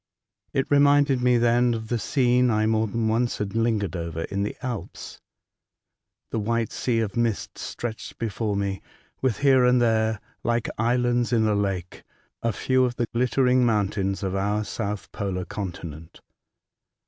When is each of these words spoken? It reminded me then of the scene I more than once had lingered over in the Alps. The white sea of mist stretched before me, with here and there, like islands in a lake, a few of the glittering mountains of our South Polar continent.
It 0.51 0.65
reminded 0.71 1.21
me 1.21 1.37
then 1.37 1.75
of 1.75 1.89
the 1.89 1.99
scene 1.99 2.49
I 2.49 2.65
more 2.65 2.87
than 2.87 3.07
once 3.07 3.37
had 3.37 3.53
lingered 3.53 3.95
over 3.95 4.23
in 4.23 4.41
the 4.41 4.57
Alps. 4.63 5.21
The 6.31 6.39
white 6.39 6.71
sea 6.71 7.01
of 7.01 7.15
mist 7.15 7.59
stretched 7.59 8.17
before 8.17 8.55
me, 8.55 8.81
with 9.21 9.37
here 9.41 9.63
and 9.63 9.79
there, 9.79 10.19
like 10.43 10.69
islands 10.79 11.31
in 11.31 11.45
a 11.45 11.53
lake, 11.53 12.01
a 12.41 12.51
few 12.51 12.83
of 12.83 12.95
the 12.95 13.05
glittering 13.13 13.63
mountains 13.63 14.23
of 14.23 14.33
our 14.33 14.63
South 14.63 15.11
Polar 15.11 15.45
continent. 15.45 16.19